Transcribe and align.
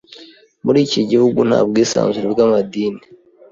Muri 0.65 0.79
iki 0.85 1.01
gihugu 1.09 1.39
nta 1.49 1.59
bwisanzure 1.69 2.27
bw’amadini. 2.33 3.01